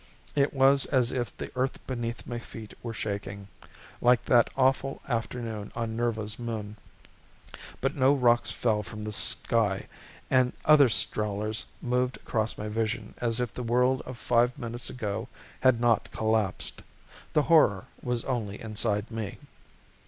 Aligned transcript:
It 0.35 0.51
was 0.51 0.85
as 0.85 1.11
if 1.11 1.37
the 1.37 1.51
earth 1.55 1.77
beneath 1.85 2.25
my 2.25 2.39
feet 2.39 2.73
were 2.81 2.91
shaking, 2.91 3.47
like 4.01 4.25
that 4.25 4.49
awful 4.57 4.99
afternoon 5.07 5.71
on 5.75 5.95
Nirva's 5.95 6.39
moon. 6.39 6.77
But 7.81 7.95
no 7.95 8.11
rocks 8.15 8.49
fell 8.49 8.81
from 8.81 9.03
this 9.03 9.15
sky 9.15 9.85
and 10.27 10.53
other 10.65 10.89
strollers 10.89 11.67
moved 11.83 12.17
across 12.17 12.57
my 12.57 12.67
vision 12.67 13.13
as 13.19 13.39
if 13.39 13.53
the 13.53 13.61
world 13.61 14.01
of 14.07 14.17
five 14.17 14.57
minutes 14.57 14.89
ago 14.89 15.27
had 15.59 15.79
not 15.79 16.09
collapsed. 16.09 16.81
The 17.33 17.43
horror 17.43 17.85
was 18.01 18.23
only 18.25 18.59
inside 18.59 19.11
me. 19.11 19.37